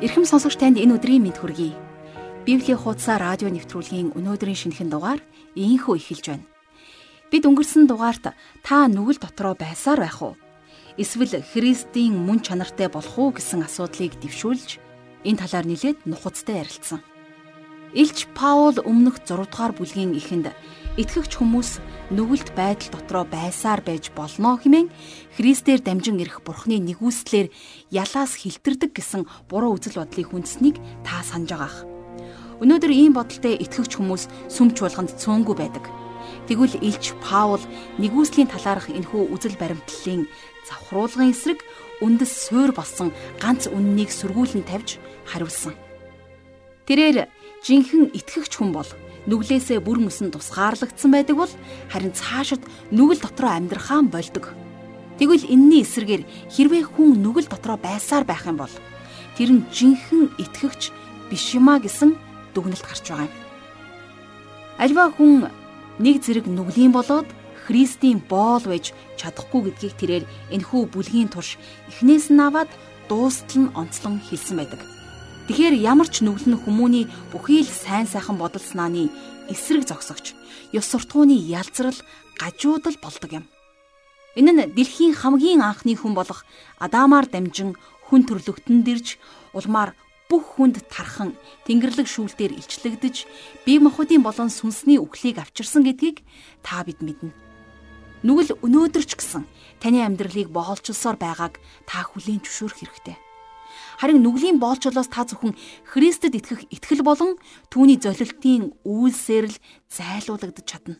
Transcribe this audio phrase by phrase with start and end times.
[0.00, 1.76] Ирхэм сонсогч танд энэ өдрийн мэд хүргэе.
[2.48, 5.20] Библийн хуудасаа радио нэвтрүүлгийн өнөөдрийн шинэхэн дугаар
[5.52, 6.48] ийхүү эхэлж байна.
[7.28, 8.32] Бид өнгөрсөн дугаарт
[8.64, 10.40] та нүгэл дотроо байсаар байх уу?
[10.96, 14.80] Эсвэл Христийн мөн чанартай болох уу гэсэн асуудлыг дэвшүүлж
[15.28, 17.04] энэ талаар нэлээд нухацтай ярилцсан.
[17.92, 20.56] Илч Паул өмнөх 6 дугаар бүлгийн эхэнд
[20.92, 21.80] итгэгч хүмүүс
[22.12, 24.92] нүгэлт байдал дотроо байсаар байж болно хэмээн
[25.40, 27.48] Христээр дамжин ирэх Бурхны нэгүслэр
[27.88, 31.88] ялаас хилтэрдэг гэсэн буруу үзэл бодлыг хүнснийг та санаж байгаах.
[32.60, 35.88] Өнөөдөр ийм бодолтой итгэгч хүмүүс сүмч болгонд цөөнгүй байдаг.
[36.44, 37.64] Тэгвэл Илч Паул
[37.96, 40.28] нэгүслийн талаарх энэхүү үзэл баримтлалын
[40.68, 41.64] завхруулгын эсрэг
[42.04, 45.72] үндэс суур болсон ганц үннийг сөргүүлэн тавьж хариулсан.
[46.84, 47.32] Тэрээр
[47.64, 48.90] жинхэнэ итгэгч хүн бол
[49.30, 51.52] нүглээсээ бүр мөсөн тусгаарлагдсан байдаг бол
[51.92, 54.54] харин цаашид нүгэл дотроо амьдрахаан болдог.
[55.18, 58.74] Тэгвэл энэний эсрэгээр хэрвээ хүн нүгэл дотроо байсаар байх юм бол
[59.38, 60.82] тэр нь жинхэнэ итгэгч
[61.30, 62.18] биш юмаа гэсэн
[62.54, 63.34] дүгнэлт гарч байгаа юм.
[64.82, 65.46] Альва хүн
[66.02, 67.28] нэг зэрэг нүглийн болоод
[67.62, 72.70] Христийн боол байж чадахгүй гэдгийг тэрээр энхүү бүлгийн турш эхнээс нь аваад
[73.06, 74.82] дуустал нь онцлон хэлсэн байдаг.
[75.52, 79.12] Тэгэхээр ямар ч нүгэл нь хүмүүний бүхий л сайн сайхан бодол санааны
[79.52, 80.32] эсрэг зогсогч,
[80.72, 81.92] ёс суртахууны ялзрал,
[82.40, 83.44] гажуудал болдог юм.
[84.32, 86.48] Энэ нь дэлхийн хамгийн анхны хүн болох
[86.80, 87.76] Адамаар дамжин
[88.08, 89.20] хүн төрлөختөн дэрж
[89.52, 89.92] улмаар
[90.32, 91.36] бүх хүнд тархан
[91.68, 93.28] тэнгэрлэг шүүлтээр илчлэгдэж
[93.68, 96.24] бие махбодын болон сүнсний үхлийг авчирсан гэдгийг
[96.64, 97.28] та бид мэднэ.
[98.24, 99.44] Нүгэл өнөөдөр ч гэсэн
[99.84, 103.31] таны амьдралыг боолчилсоор байгааг та хүлээн зөвшөөрөх хэрэгтэй.
[104.02, 105.54] Харин нүглийн боолчлоос та зөвхөн
[105.86, 107.38] Христэд итгэх итгэл болон
[107.70, 110.98] түүний золилтын үйлсээр л зайлуулагдаж чадна.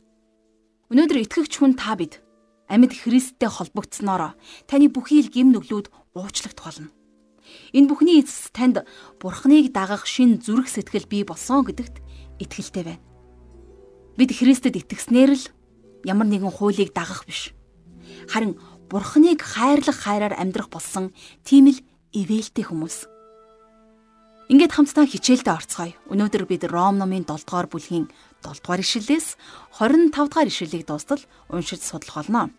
[0.87, 2.23] Өнөөдөр итгэгч хүн та бид
[2.71, 4.39] амьд Христтэй холбогдсноор
[4.71, 6.95] таны бүхий л гим нүглүүд уучлагдах болно.
[7.75, 8.87] Энэ бүхний эцэс танд
[9.19, 11.99] Бурхныг дагах шин зүрх сэтгэл бий болсон гэдэгт
[12.39, 13.03] итгэлтэй байна.
[14.15, 15.45] Бид Христэд итгэснээр л
[16.07, 17.51] ямар нэгэн хуулийг дагах биш.
[18.31, 21.11] Харин Бурхныг хайрлах хайраар амьдрах болсон
[21.43, 23.09] тийм л ивэлтэй хүмүүс.
[24.53, 25.97] Ингээд хамтдаа хичээлдээ орцгоё.
[26.13, 28.13] Өнөөдөр бид Ром номын 7 дугаар бүлгийн
[28.45, 29.27] 7 дугаар ишлэлээс
[29.81, 32.53] 25 дугаар ишлэлийг дуустал уншиж судлах болно.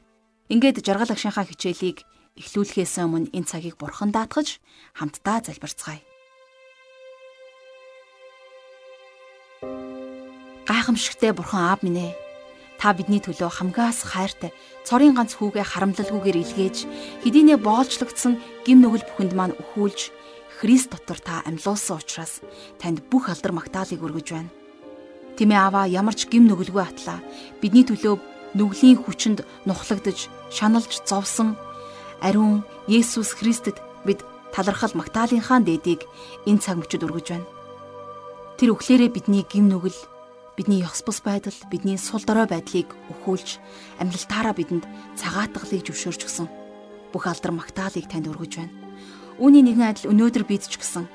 [0.50, 2.02] Ингээд жаргал агшийнхаа хичээлийг
[2.40, 4.58] эхлүүлэхээс өмнө энэ цагийг бурхан даатгаж
[4.98, 6.02] хамтдаа залбирцгаая.
[10.66, 12.23] Гайхамшигтээ бурхан аав минь ээ
[12.84, 14.52] Та бидний төлөө хамгаас хайртай
[14.84, 16.78] цорын ганц хүүгээ харамлалгүйгээр илгээж
[17.24, 18.36] хэдийнэ боолчлогдсон
[18.68, 20.12] гим нүгэл бүхэнд маань өхүүлж
[20.60, 22.44] Христ дотор та амьлуулсан учраас
[22.84, 24.52] танд бүх алдар магтаалыг өргөж байна.
[25.40, 27.24] Тэмээ аваа ямар ч гим нүгэлгүй атлаа
[27.64, 28.20] бидний төлөө
[28.52, 31.56] нүглийн хүчинд нухлагдж шаналж зовсон
[32.20, 36.04] ариун Есүс Христэд бид талархал магтаалынхаа дээдийг
[36.44, 37.48] энэ цаг мөчид өргөж байна.
[38.60, 39.96] Тэр өглөөрөө бидний гим нүгэл
[40.58, 43.58] бидний ёс бус байдал, бидний сул дорой байдлыг өхүүлж
[43.98, 44.86] амьлалтаараа бидэнд
[45.18, 46.48] цагаатгалыг зөвшөөрч гисэн.
[47.10, 48.74] Бүх алдар магтаалыг танд өргөж байна.
[49.42, 51.10] Үүний нэгэн адил өнөөдөр бид ч гэсэн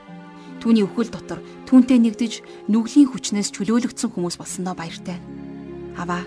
[0.58, 1.38] түүний өхөл дотор
[1.70, 5.22] түүнтэй нэгдэж нүглийн хүчнээс чөлөөлөгдсөн хүмүүс болсондоо баяртай.
[5.94, 6.26] Аваа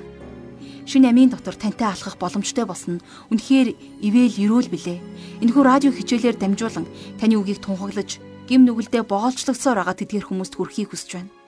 [0.88, 3.76] шинэ амийн дотор тантай алхах боломжтой болсон нь үнэхээр
[4.08, 5.04] ивэл өрөөл билээ.
[5.44, 6.88] Энэхүү радио хичээлээр дамжуулан
[7.20, 11.41] таны үгийг тунхаглаж гим нүгэлдээ боолчлогдсоор байгаа тэдгэр хүмүүст хүрэхийг хүсэж байна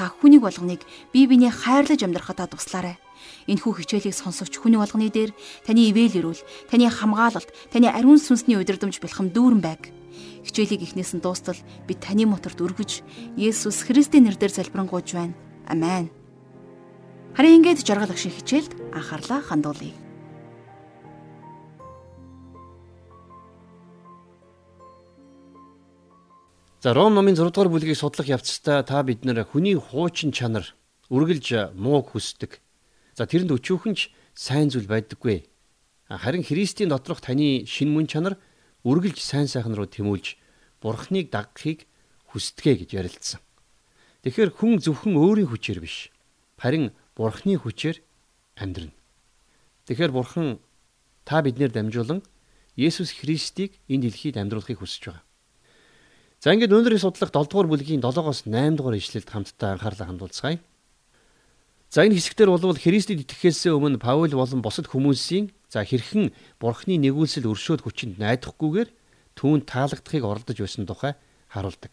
[0.00, 0.80] та хүнийг болгоныг
[1.12, 2.96] бие биенээ хайрлаж амьдрахад туслаарай.
[3.52, 5.36] Энэхүү хичээлийг сонсогч хүний болгоны дээр
[5.68, 6.40] таны ивэл өрөөл,
[6.72, 9.92] таны хамгаалалт, таны ариун сүнсний удирдамж бэлхэм дүүрэн байг.
[10.48, 13.04] Хичээлийг эхнээс нь дуустал би таны моторт өргөж
[13.36, 15.36] Есүс Христийн нэрээр залбирanгуйж байна.
[15.68, 16.08] Амен.
[17.36, 20.09] Харин ингэж жаргал агшин хичээлд анхаарлаа хандуулъя.
[26.80, 30.64] За Ром номын 6 дугаар бүлгийг судлах явцдаа та бид нэр хүний хуучин чанар
[31.12, 32.56] үргэлж мууг хүсдэг.
[33.12, 35.44] За тэрэнд өчүүхэн ч сайн зүйл байдаггүй.
[36.08, 38.40] Харин Христийн доторх таны шин мөн чанар
[38.88, 40.40] үргэлж сайн сайхан руу тэмүүлж
[40.80, 41.84] Бурхныг дагахыг
[42.32, 43.44] хүсдэгэ гэж ярилцсан.
[44.24, 46.08] Тэгэхээр хүн зөвхөн өөрийн хүчээр биш,
[46.56, 48.00] харин Бурхны хүчээр
[48.56, 48.96] амьдрна.
[49.84, 50.56] Тэгэхээр Бурхан
[51.28, 52.24] та биднэр дамжуулан
[52.72, 55.28] Есүс Христийг энэ дэлхийд амьдруулахыг хүсэж байгаа.
[56.40, 60.56] За ингээд өнөөдрийн судлах 7 дугаар бүлгийн 7-оос 8 дугаар ишлэлд хамтдаа анхаарлаа хандуулцгаая.
[61.92, 67.44] За энэ хэсэгтэр бол Христэд итгэхээс өмнө Паул болон бусад хүмүүсийн за хэрхэн Бурхны нэгүүлсэл
[67.44, 68.88] өршөөд хүчинд найдахгүйгээр
[69.36, 71.12] түүнд таалагдахыг оролдож байсан тухай
[71.52, 71.92] харуулдаг.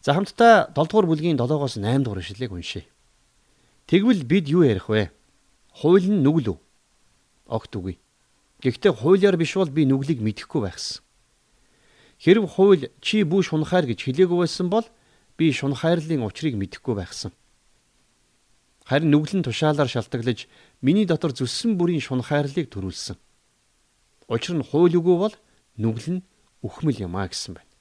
[0.00, 2.88] За хамтдаа 7 дугаар бүлгийн 7-оос 8 дугаар ишлэлийг уншъя.
[3.92, 5.12] Тэгвэл бид юу ярих вэ?
[5.84, 6.58] Хууль нь нүгэл үү?
[7.52, 8.00] Огт үгүй.
[8.64, 11.03] Гэхдээ хуулиар биш бол би нүглийг мэдэхгүй байхсан.
[12.18, 14.86] Хэрв хууль чи бүү шунхаар гэж хэлээгүй байсан бол
[15.36, 17.32] би шунхаарлын учрыг мэдэхгүй байхсан.
[18.84, 20.46] Харин нүглэн тушаалаар шалтгаглаж
[20.84, 23.16] миний дотор зүссэн бүрийн шунхаарлыг төрүүлсэн.
[24.28, 25.34] Учир нь хууль үгүй бол
[25.80, 26.24] нүгэл нь
[26.60, 27.72] үхмэл юм а гэсэн байна.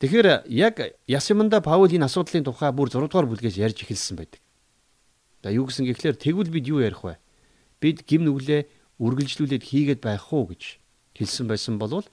[0.00, 0.76] Тэгэхээр яг
[1.06, 4.40] Ясиманда Паул энэ асуудлын тухай бүр 6 дугаар бүлгээс ярьж эхэлсэн байдаг.
[5.42, 7.16] За юу гэсэн гэхлээр тэгвэл бид юу ярих вэ?
[7.80, 8.66] Бид гим нүглээ
[8.98, 10.78] үргэлжлүүлээд хийгээд байх уу гэж
[11.16, 12.06] хэлсэн байсан болвол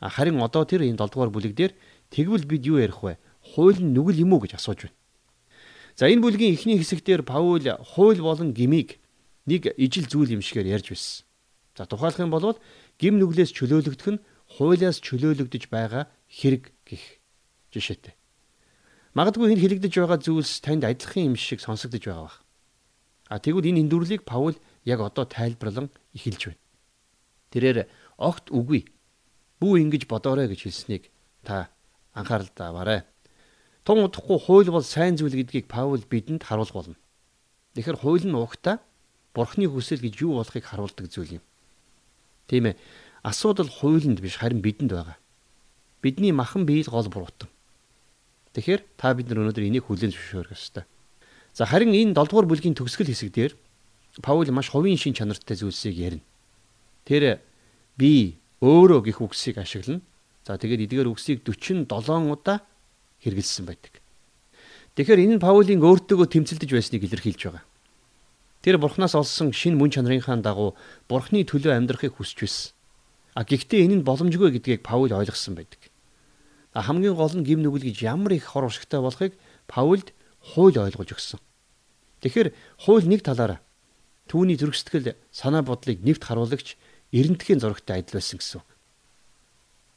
[0.00, 1.72] Харин одоо тэр энэ 7 дугаар бүлэг дээр
[2.08, 3.20] тэгвэл бид юу ярих вэ?
[3.52, 4.96] Хууль нь нүгэл юм уу гэж асууж байна.
[6.00, 8.96] За энэ бүлгийн эхний хэсэгдэр Паул хууль болон гмийг
[9.44, 11.28] нэг ижил зүйл юм шигээр ярьж байсан.
[11.76, 12.56] За тухайлах юм бол
[12.96, 14.22] гим нүглээс чөлөөлөгдөх нь
[14.56, 17.20] хуулиас чөлөөлөгдөж байгаа хэрэг гэх
[17.72, 18.16] жишээтэй.
[19.12, 22.38] Магадгүй энэ хэлэгдэж байгаа зүйлс танд адилхан юм шиг сонсогдож байгаа бах.
[23.28, 24.56] А тэгвэл энэ эндүрлийг Паул
[24.88, 26.62] яг одоо тайлбарлан эхэлж байна.
[27.52, 27.78] Тэрээр
[28.18, 28.88] огт үгүй
[29.60, 31.12] бүү ингэж бодоорой гэж хэлснийг
[31.44, 31.68] та
[32.16, 33.04] анхаарал таваарай.
[33.84, 36.96] Тун удахгүй хууль бол сайн зүйл гэдгийг Паул бидэнд харуулж болно.
[37.76, 38.80] Тэгэхээр хууль нь угтаа
[39.34, 41.44] Бурхны хүсэл гэж юу болохыг харуулдаг зүйл юм.
[42.48, 42.76] Тийм ээ.
[43.22, 45.18] Асуудал хуулинд биш харин бидэнд байгаа.
[46.02, 47.48] Бидний махан бие л гол буруутан.
[48.56, 50.84] Тэгэхээр та бид нар өнөөдөр энийг хүлээн зөвшөөрөх ёстой.
[51.54, 53.52] За харин энэ 7 дугаар бүлгийн төгсгөл хэсэг дээр
[54.18, 56.26] Паул маш хувийн шин чанартай зүйлсийг ярина.
[57.06, 57.38] Тэр
[57.94, 60.04] би өөрөө гих үгсийг ашиглана.
[60.44, 62.60] За тэгээд эдгээр үгсийг 47 удаа
[63.24, 64.00] хэрэгэлсэн байдаг.
[64.96, 67.64] Тэгэхээр энэ Паулийн өөртөөгөө тэмцэлдэж байсныг илэрхийлж байгаа.
[68.60, 70.76] Тэр Бурханаас олсон шин мөн чанарынхаа дагуу
[71.08, 72.72] Бурхны төлөө амьдрахыг хүсэж байсан.
[73.32, 75.88] А гэхдээ энэ нь боломжгүй гэдгийг Паул ойлгосон байдаг.
[76.76, 79.32] А хамгийн гол нь гим нүгэл гэж ямар их хор уршигтай болохыг
[79.64, 80.12] Паулд
[80.52, 81.40] хууль ойлгуулж өгсөн.
[82.20, 82.52] Тэгэхээр
[82.84, 83.64] хууль нэг талаараа
[84.28, 86.76] түүний зөргсөтгэл санаа бодлыг нэвт харуулагч
[87.12, 88.62] эрентхийн зурагтай адил байсан гэсэн.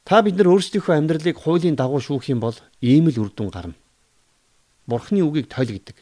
[0.04, 3.78] Та бид нар өөрсдийнхөө амьдралыг хуулийн дагуу шүүх юм бол ийм л үр дүн гарна.
[4.86, 5.96] Бурхны үгийг тойл гэдэг.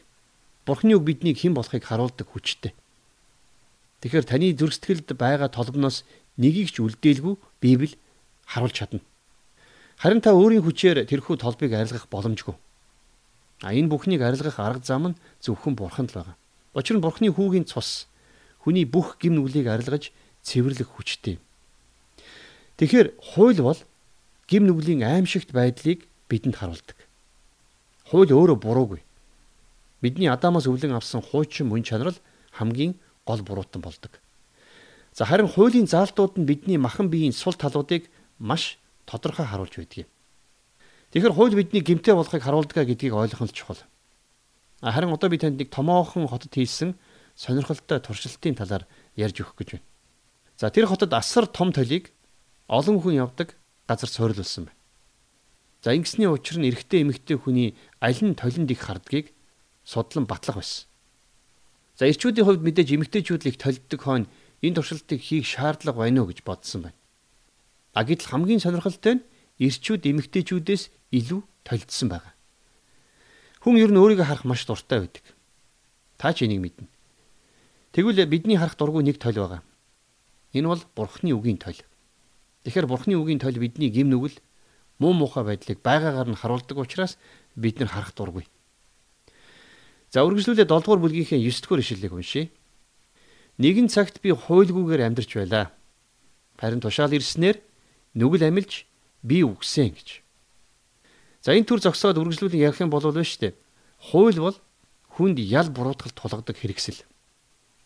[0.66, 2.74] Бурхны үг биднийг хэн болохыг харуулдаг хүчтэй.
[4.02, 6.02] Тэгэхээр таны зүрх сэтгэлд байгаа толгоноос
[6.34, 7.94] нэгийг ч үлдээлгүй Библи
[8.50, 9.00] харуулж чадна.
[10.02, 12.58] Харин та өөрийн хүчээр тэрхүү толбыг арилгах боломжгүй.
[13.62, 16.36] А энэ бүхнийг арилгах арга зам нь зөвхөн Бурханд л байгаа.
[16.74, 18.10] Учир нь Бурхны хүүгийн цус
[18.58, 20.10] хүний бүх гим нүглийг арилгаж
[20.42, 21.38] цэвэрлэх хүчтэй.
[22.76, 23.80] Тэгэхээр хууль бол
[24.50, 26.98] гим нүглийн аимшигт байдлыг бидэнд харуулдаг.
[28.10, 29.00] Хууль өөрөө буруугүй.
[30.02, 32.22] Бидний Адамаас өвлөн авсан хуучин мөн чанар л
[32.58, 34.18] хамгийн гол буруутан болдог.
[35.14, 40.06] За харин хуулийн заалтууд нь бидний махан биеийн сул талуудыг маш тодорхой харуулж байдаг.
[41.12, 43.80] Тэгэхээр хууль бидний гимтэй болохыг харуулдаг гэдгийг ойлгох нь чухал.
[44.82, 46.96] Харин одоо би танд нэг томоохон хотод хийсэн
[47.36, 49.91] сонирхолтой туршилтын талаар ярьж өгөх гэж байна.
[50.62, 52.14] За тэр хотод асар том толийг
[52.70, 53.58] олон хүн явдаг
[53.90, 54.78] газар суурилсан байна.
[55.82, 59.34] За ингэсний учир нь эрэгтэй эмэгтэй хүний аль нь толинд их хардгийг
[59.82, 60.86] судлан батлах байсан.
[61.98, 64.30] За эрчүүдийн хувьд мэдээж эмэгтэйчүүд л их толддог хойно
[64.62, 66.98] энэ туршилтыг хийх шаардлага байна уу гэж бодсон байна.
[67.90, 69.26] А гэтэл хамгийн сонирхолтой нь
[69.58, 72.38] эрчүүд эмэгтэйчүүдээс илүү толдсон байгаа.
[73.66, 75.26] Хүн ер нь өөрийгөө харах маш дуртай байдаг.
[76.22, 76.86] Та ч энийг мэднэ.
[77.98, 79.66] Тэгвэл бидний харах дургүй нэг толь байгаа.
[80.52, 81.80] Энэ бол Бурхны үгийн тойл.
[82.64, 84.36] Тэгэхээр Бурхны үгийн тойл бидний гим нүгэл
[85.00, 87.16] муу мухай байдлыг байгаагаар нь харуулдаг учраас
[87.56, 88.44] бид нар харах дургүй.
[90.12, 92.52] За үргэлжлүүлээд 7 дугаар бүлгийнхээ 9 дугаар ишлэлийг уншийе.
[93.56, 95.72] Нэгэн цагт би хуйлгүйгээр амьдарч байлаа.
[96.60, 97.56] Харин тушаал ирснээр
[98.14, 98.84] нүгэл амилж
[99.24, 100.20] би үгсэн гэж.
[101.40, 103.56] За энэ төр зогсоод үргэлжлүүлэн ярих юм бол шүү дээ.
[104.12, 104.56] Хууль бол
[105.16, 107.02] хүнд ял буруутгалд тулгадаг хэрэгсэл.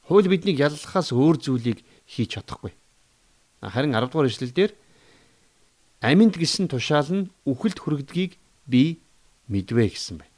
[0.06, 2.72] Хууль биднийг яллахаас өөр зүйлийг хийж чадахгүй.
[3.60, 4.70] Харин 10 дугаар ишлэлдэр
[6.00, 9.02] аминд гисэн тушаал нь үхэлд хүрэгдгийг би
[9.50, 10.34] мэдвэ гэсэн байна.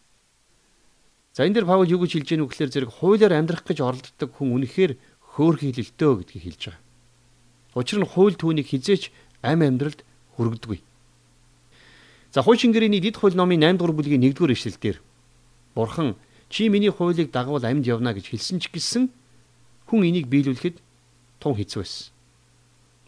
[1.37, 4.59] За энэ дэр Паул юу гэж хэлж вэ гэхээр зэрэг хуулиар амьдрах гэж оролддог хүн
[4.59, 4.99] үнэхээр
[5.39, 6.83] хөөрхийлөлтөө гэдгийг хэлж байгаа.
[7.79, 9.15] Учир нь хууль түүнийг хизээч
[9.47, 10.03] ам амьдралд
[10.35, 10.81] хүргэдэггүй.
[12.35, 14.99] За хуучин гэрээний дид хууль номын 8 дугаар бүлгийн 1 дугаар ишлэлдэр
[15.79, 16.17] Бурхан
[16.51, 19.15] чи миний хуулийг дагавал амьд явна гэж хэлсэн ч гэсэн
[19.87, 20.83] хүн энийг биелүүлэхэд
[21.40, 22.12] тун хэцүү байсан.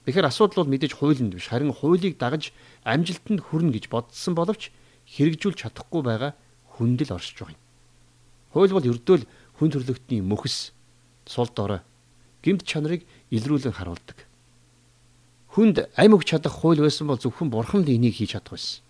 [0.07, 2.51] Тэгэхээр асуудал бол мэдээж хуулинд биш харин хуулийг дагаж
[2.83, 4.73] амжилтанд хүрнэ гэж бодсон боловч
[5.07, 6.33] хэрэгжүүлж чадахгүй байгаа
[6.79, 7.63] хүндэл оршиж байгаа юм.
[8.55, 9.25] Хууль бол ердөөл
[9.61, 10.73] хүн төрлөختний мөхс,
[11.29, 11.85] сул дорой,
[12.43, 14.27] гэмт чанарыг илрүүлэн харуулдаг.
[15.53, 18.83] Хүнд амь өгч чадах хууль байсан бол зөвхөн бурхан л энийг хийж чадах байсан.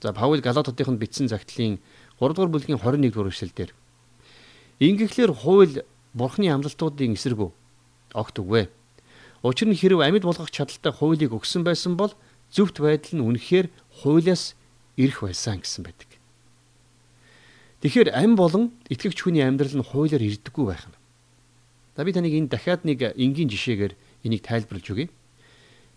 [0.00, 1.78] За Паул Галатуудыханд бичсэн загтлын
[2.20, 3.70] 3 дугаар бүлгийн 21 дугаар эшлэлдэр
[4.78, 5.82] Ингэхлээр хууль
[6.12, 7.50] бурхны амлалтуудын эсрэгүү
[8.14, 8.68] огт үгүй.
[9.42, 12.12] Учир нь хэрв амьд болгох чадaltaй хуулийг өгсөн байсан бол
[12.50, 13.66] зөвхт байдал нь үнэхээр
[14.02, 14.54] хуулиас
[14.98, 16.10] ирэх байсан гэсэн байдаг.
[17.82, 20.96] Тэгэхээр ам болон итгэгч хүний амьдрал нь хуулиар ирдэггүй байх нь.
[21.96, 23.94] За би таныг энэ дахиад нэг энгийн жишээгээр
[24.24, 25.08] энийг тайлбарлаж өгье.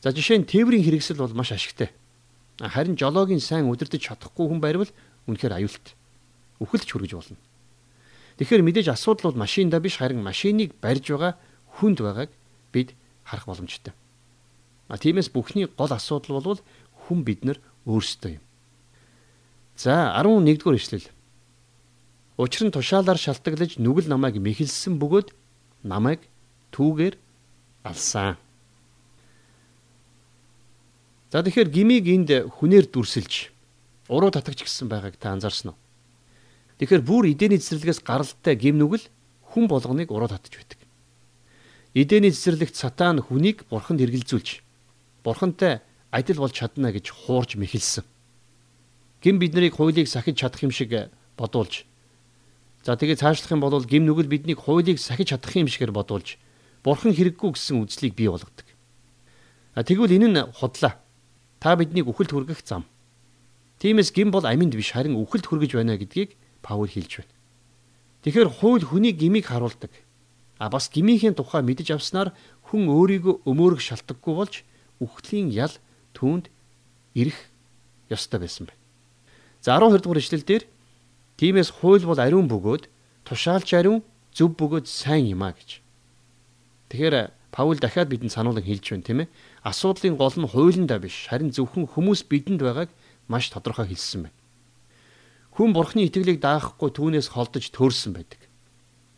[0.03, 1.89] За жишээ нь тээврийн хэрэгсэл бол маш ашигтай.
[2.59, 4.91] Харин жолоогийн сайн удирдах чадахгүй хүн байвал
[5.27, 5.95] үнэхээр аюулт.
[6.59, 7.39] Үхэлж хүргэж болно.
[8.39, 11.35] Тэгэхээр мэдээж асуудал бол машинда биш харин машиныг барьж байгаа
[11.77, 12.31] хүнд байгааг
[12.73, 13.93] бид харах боломжтой.
[14.89, 16.61] А тиймээс бүхний гол асуудал бол
[17.05, 18.43] хүн бид нар өөрсдөө юм.
[19.77, 21.07] За 11 дугаар ишлэл.
[22.37, 25.31] Учир нь тушаалаар шалтгаглаж нүгэл намайг мэхэлсэн бөгөөд
[25.83, 26.25] намайг
[26.73, 27.15] түүгээр
[27.83, 28.35] алсан.
[31.29, 33.53] За тэгэхээр гмиг энд хүнээр дүрсэлж
[34.09, 35.79] уруу татагч гисэн байгааг та анзаарсан уу?
[36.81, 39.05] Тэгэхээр бүр эдээний цэцэрлэгээс гаралтай гим нүгэл
[39.53, 40.78] хүн болгоныг уруу татж байдаг.
[41.93, 44.61] Эдээний цэцэрлэгт сатан хүнийг бурханд хэргэлзүүлж
[45.25, 45.81] бурхантай
[46.11, 48.05] адил болж чадна гэж хуурж мэхэлсэн
[49.21, 51.85] гим биднийг хуулийг сахиж чадах юм шиг бодуулж
[52.85, 56.37] за тэгээ цаашлах юм бол гим нүгэл биднийг хуулийг сахиж чадах юм шигээр бодуулж
[56.83, 58.67] бурхан хэрэггүй гэсэн үзлийг бий болгодог.
[59.75, 60.95] А тэгвэл энэ нь худлаа.
[61.59, 62.87] Та биднийг үхэлд хүргэх зам.
[63.79, 67.33] Тиймээс гим бол аминд биш харин үхэлд хүргэж байна гэдгийг Паул хэлж байна.
[68.23, 69.91] Тэгэхээр хууль хүний гмийг харуулдаг.
[70.59, 72.35] А бас гмийнхээ тухай мэдэж авснаар
[72.67, 74.55] хүн өөрийгөө өмөөрөх шалтгаггүй болж
[74.99, 75.71] үхлийн ял
[76.11, 76.51] түүнд
[77.15, 77.39] ирэх
[78.11, 78.79] ёстой байсан байна.
[79.63, 80.63] За 12 дугаар ишлэл дээр
[81.39, 82.91] тиймээс хууль бол ариун бөгөөд
[83.23, 84.03] тушаалч ариун
[84.35, 85.79] зөв бөгөөд сайн юм а гэж.
[86.91, 89.31] Тэгэхээр Паул дахиад бидэнд сануулгыг хэлж байна тийм ээ.
[89.65, 92.89] Асуудлын гол нь хуулиндаа биш харин зөвхөн хүмүүс бидэнд байгааг
[93.25, 94.37] маш тодорхой хэлсэн байна.
[95.57, 98.48] Хүн бурхны итгэлийг даахгүй түүнээс холдож төрсэн байдаг.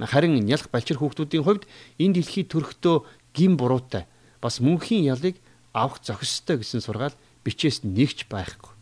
[0.02, 1.64] Харин нялх балчир хүүхдүүдийн хувьд
[2.02, 4.10] энэ дэлхий төрөхдөө гим буруутай
[4.42, 5.38] бас мөнхийн ялыг
[5.74, 7.14] авах зохистой гэсэн сургаал
[7.46, 8.74] бичээс нэгч байхгүй.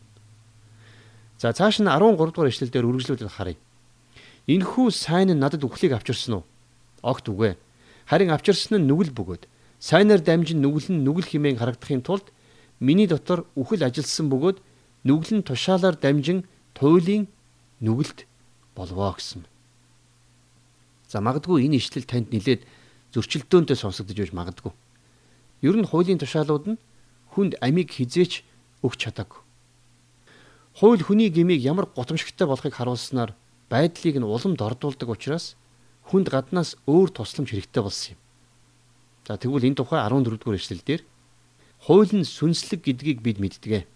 [1.40, 3.60] За цааш нь 13 дугаар ишлэлдэр үргэлжлүүлээд харъя.
[4.48, 6.44] Энэхүү сайн нь надад үхлийг авчирсан уу?
[7.04, 7.56] Огт үгүй.
[8.10, 9.44] Харин авчирсан нь нүгэл бөгөөд
[9.80, 12.34] сайнаар дамжин нүгэл нь нүгэл химэн харагдахын тулд
[12.80, 14.58] миний дотор үхэл ажилсан бөгөөд
[15.08, 16.44] нүгэл нь тушаалаар дамжин
[16.76, 17.28] туйлын
[17.80, 18.26] нүгэлт
[18.76, 19.46] болвоо гэсэн.
[21.10, 22.70] За магадгүй энэ ишлэл танд нилээд
[23.18, 24.74] зөрчилдөөнтэй сонсогдож байж магадгүй.
[25.66, 26.82] Ер нь хуулийн тушаалууд нь
[27.34, 28.46] хүнд амийг хизээч
[28.86, 29.42] өгч чадаагүй.
[30.78, 33.34] Хууль хүний гмийг ямар гутамшигтай болохыг харуулснаар
[33.74, 35.58] байдлыг нь уламд ордуулдаг учраас
[36.14, 38.20] хүнд гаднаас өөр тусламж хэрэгтэй болсон юм.
[39.26, 41.02] За тэгвэл энэ тухай 14 дугаар эшлэлдэр
[41.90, 43.90] хууль нь сүнслэг гэдгийг бид мэддэг.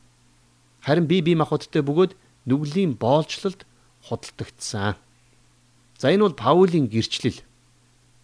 [0.82, 2.18] Харин би бие махбодтой бөгөөд
[2.50, 3.66] нүглийн боолчлолд
[4.10, 4.98] худалдагдсан.
[5.98, 7.42] За энэ бол Паулийн гэрчлэл.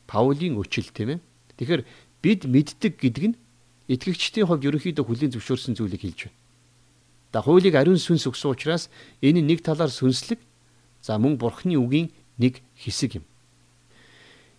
[0.08, 1.20] Паулийн өчил тийм ээ.
[1.58, 1.84] Тэгэхээр
[2.22, 3.40] бид мэддэг гэдэг нь
[3.90, 6.38] итгэгчдийн хувьд ерөнхийдөө хүлийн зөвшөөрсөн зүйлийг хэлж байна.
[7.34, 8.90] За хуулийг ариун сүнс өгсөн учраас
[9.22, 10.40] энэ нэг талаар сүнслэг
[11.02, 12.10] за мөн бурхны үгийн
[12.42, 13.26] нэг хэсэг юм.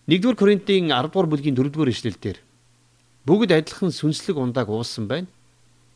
[0.07, 2.37] 1-р Коринтын 10 дугаар бүлгийн 4-р эшлэлдэр
[3.27, 5.27] бүгд адилхан сүнслэг ундааг уусан байна.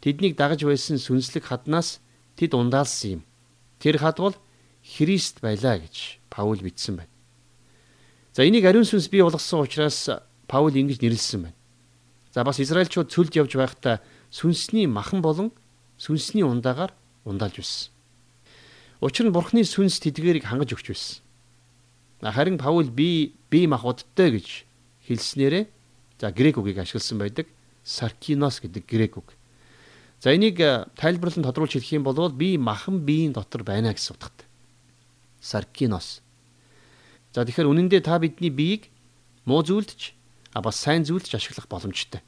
[0.04, 2.00] Тэднийг дагаж байсан сүнслэг хаднаас
[2.38, 3.22] тэд ундаалсан юм.
[3.80, 4.36] Тэр хад бол
[4.86, 7.12] Христ байлаа гэж Паул бичсэн байна.
[8.36, 10.10] За энийг ариун сүнс бий болгосон учраас
[10.48, 11.56] Паул ингэж нэрлсэн байна.
[12.34, 15.52] За бас Израильчууд цөлд явж байхдаа сүнсний махан болон
[15.98, 16.92] сүнсний ундаагаар
[17.24, 17.92] ундаалж байсан.
[19.00, 21.24] Учир нь бурхны сүнс тэдгэрийг хангаж өгч байсан.
[22.20, 24.68] Харин Паул би би махбодтой гэж
[25.08, 25.66] хэлснээрээ
[26.20, 27.48] за грек үгийг ашигласан байдаг.
[27.86, 29.32] Саркинос гэдэг грек үг.
[30.20, 30.60] За энийг
[31.00, 34.48] тайлбарлан тодруулж хэлэх юм бол би махан биеийн дотор байна гэсэн утгатай.
[35.40, 36.25] Саркинос.
[37.36, 38.88] За тэгэхээр үнэндээ та бидний биеийг
[39.44, 40.16] муу зүйлдж
[40.56, 42.24] а бас сайн зүйлдж ашиглах боломжтой.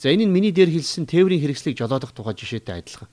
[0.00, 3.12] За энэ нь миний дээр хэлсэн тээврийн хэрэгслийг жолоодох тухай жишээтэй адилхан.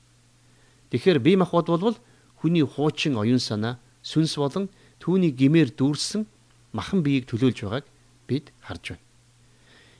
[0.96, 2.00] Тэгэхээр бие махбод бол
[2.40, 4.72] хүний хуучин оюун санаа, сүнс болон
[5.04, 6.24] түүний гимээр дүүрсэн
[6.72, 7.86] махан биеийг төлөөлж байгааг
[8.32, 9.04] бид харж байна.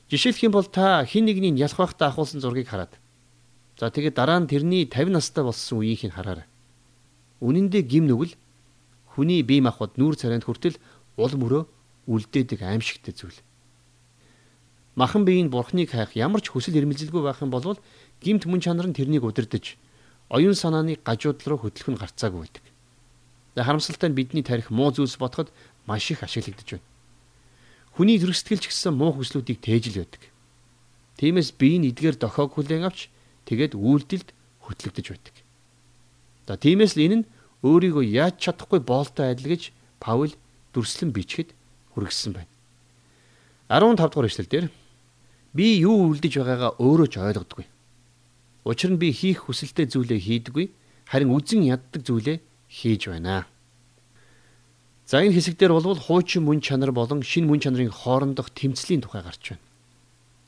[0.08, 2.96] Жишээлх юм бол та хин нэгний ялах байхдаа ахуулсан зургийг хараад.
[3.76, 6.48] За тэгээд дараа нь тэрний 50 настай болсон үеийг нь хараарай.
[7.44, 8.32] Үнэн дээр гим нүгэл
[9.18, 10.78] хүний бие махбод нүүр царайнд хүртэл
[11.18, 11.66] ул мөрөө
[12.06, 13.34] үлдээдэг аимшигтэй зүйл
[14.94, 17.82] махан биеийн бурхныг хайх ямар ч хүсэл эрмэлзэлгүй байх юм бол
[18.22, 19.74] гимт мөн чанар нь тэрнийг удирдах
[20.30, 22.64] оюун санааны гажууд руу хөтлөх нь гарцаагүй байдаг.
[23.54, 25.50] За харамсалтай нь бидний тарих муу зүйлс бодоход
[25.86, 26.86] маш их ашиглагдаж байна.
[27.96, 30.22] Хүний зөрсгөлч гэсэн муу хүслүүдийг тээжл байдаг.
[31.18, 33.10] Тиймээс бие нь эдгээр дохиог хүлээн авч
[33.50, 34.30] тэгээд үйлдэлд
[34.62, 35.34] хөтлөгдөж байдаг.
[36.46, 37.28] За тиймээс л энэ нь
[37.62, 40.32] өөрийгөө яаж чадахгүй боолтой адил гэж Паул
[40.72, 41.54] дүрслэн бичгэд
[41.94, 42.52] хүргэсэн байна.
[43.68, 44.66] 15 дугаар эшлэл дээр
[45.58, 47.64] Би юу үлдэж байгаагаа өөрөө ч ойлгодгүй.
[48.68, 50.66] Учир нь би хийх хүсэлтэй зүйлээ хийдэггүй,
[51.08, 52.38] харин үзен яддаг зүйлээ
[52.68, 53.48] хийж байна.
[55.08, 59.56] За энэ хэсэгдэр болвол хуучин мөн чанар болон шин мөн чанарын хоорондох тэмцлийн тухай гарч
[59.56, 59.64] байна.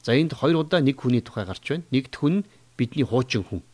[0.05, 1.89] За энд хоёр удаа нэг хүний тухай гарч байна.
[1.89, 2.45] Нэгд хүн
[2.77, 3.65] бидний хуучин хүн.